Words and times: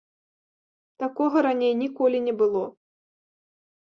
Такога 1.01 1.37
раней 1.47 1.73
ніколі 1.83 2.17
не 2.27 2.33
было. 2.41 2.63